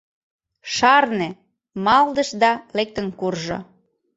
Шарне!— 0.75 1.29
малдыш 1.85 2.29
да 2.41 2.51
лектын 2.77 3.07
куржо. 3.19 3.59